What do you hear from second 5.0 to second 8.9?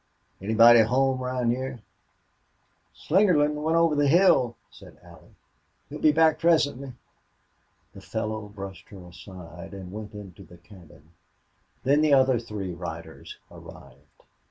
Allie. "He'll be back presently." The fellow brushed